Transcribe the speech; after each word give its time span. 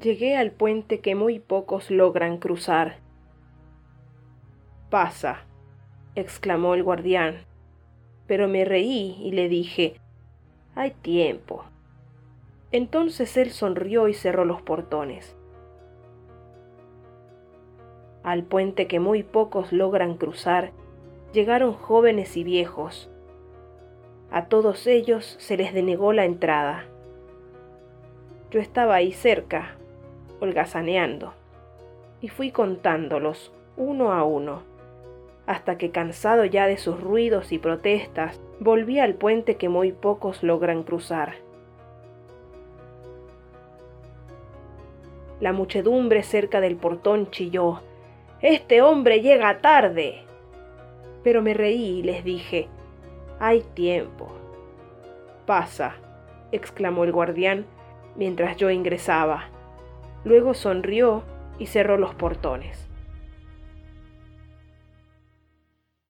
Llegué 0.00 0.34
al 0.34 0.50
puente 0.50 1.00
que 1.00 1.14
muy 1.14 1.40
pocos 1.40 1.90
logran 1.90 2.38
cruzar. 2.38 2.96
Pasa, 4.88 5.44
exclamó 6.14 6.72
el 6.72 6.82
guardián, 6.82 7.44
pero 8.26 8.48
me 8.48 8.64
reí 8.64 9.18
y 9.20 9.32
le 9.32 9.50
dije, 9.50 9.96
hay 10.74 10.92
tiempo. 10.92 11.64
Entonces 12.72 13.36
él 13.36 13.50
sonrió 13.50 14.08
y 14.08 14.14
cerró 14.14 14.46
los 14.46 14.62
portones. 14.62 15.36
Al 18.22 18.44
puente 18.44 18.86
que 18.86 19.00
muy 19.00 19.22
pocos 19.22 19.70
logran 19.70 20.16
cruzar, 20.16 20.72
llegaron 21.34 21.74
jóvenes 21.74 22.38
y 22.38 22.44
viejos. 22.44 23.10
A 24.30 24.46
todos 24.46 24.86
ellos 24.86 25.36
se 25.38 25.58
les 25.58 25.74
denegó 25.74 26.14
la 26.14 26.24
entrada. 26.24 26.86
Yo 28.50 28.60
estaba 28.60 28.94
ahí 28.94 29.12
cerca, 29.12 29.76
holgazaneando, 30.40 31.32
y 32.20 32.28
fui 32.28 32.50
contándolos 32.50 33.52
uno 33.76 34.12
a 34.12 34.24
uno, 34.24 34.62
hasta 35.46 35.78
que 35.78 35.90
cansado 35.90 36.44
ya 36.44 36.66
de 36.66 36.76
sus 36.76 37.00
ruidos 37.00 37.52
y 37.52 37.58
protestas, 37.58 38.40
volví 38.60 38.98
al 38.98 39.14
puente 39.14 39.56
que 39.56 39.68
muy 39.68 39.92
pocos 39.92 40.42
logran 40.42 40.82
cruzar. 40.82 41.34
La 45.40 45.52
muchedumbre 45.52 46.22
cerca 46.22 46.60
del 46.60 46.76
portón 46.76 47.30
chilló, 47.30 47.80
Este 48.42 48.82
hombre 48.82 49.22
llega 49.22 49.60
tarde. 49.60 50.22
Pero 51.24 51.42
me 51.42 51.54
reí 51.54 51.98
y 51.98 52.02
les 52.02 52.22
dije, 52.22 52.68
Hay 53.38 53.62
tiempo. 53.74 54.28
Pasa, 55.46 55.94
exclamó 56.52 57.04
el 57.04 57.12
guardián 57.12 57.64
mientras 58.16 58.56
yo 58.56 58.70
ingresaba. 58.70 59.48
Luego 60.24 60.54
sonrió 60.54 61.22
y 61.58 61.66
cerró 61.66 61.96
los 61.96 62.14
portones. 62.14 62.89